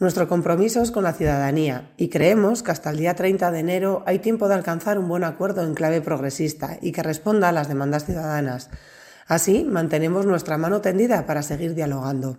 Nuestro 0.00 0.26
compromiso 0.26 0.82
es 0.82 0.90
con 0.90 1.04
la 1.04 1.12
ciudadanía 1.12 1.92
y 1.96 2.08
creemos 2.08 2.64
que 2.64 2.72
hasta 2.72 2.90
el 2.90 2.96
día 2.96 3.14
30 3.14 3.52
de 3.52 3.60
enero 3.60 4.02
hay 4.06 4.18
tiempo 4.18 4.48
de 4.48 4.54
alcanzar 4.54 4.98
un 4.98 5.06
buen 5.06 5.22
acuerdo 5.22 5.62
en 5.62 5.74
clave 5.74 6.00
progresista 6.00 6.78
y 6.82 6.90
que 6.90 7.04
responda 7.04 7.48
a 7.48 7.52
las 7.52 7.68
demandas 7.68 8.04
ciudadanas. 8.04 8.70
Así, 9.28 9.64
mantenemos 9.64 10.26
nuestra 10.26 10.58
mano 10.58 10.80
tendida 10.80 11.26
para 11.26 11.42
seguir 11.42 11.76
dialogando. 11.76 12.38